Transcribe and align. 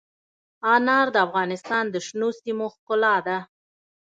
انار 0.73 1.07
د 1.15 1.17
افغانستان 1.27 1.83
د 1.89 1.95
شنو 2.07 2.29
سیمو 2.39 2.67
ښکلا 2.75 3.15
ده. 3.27 3.37